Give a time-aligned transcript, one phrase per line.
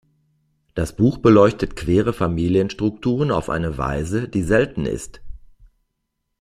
[0.73, 5.21] Das Buch beleuchtet queere Familienstrukturen auf eine Weise, die selten ist.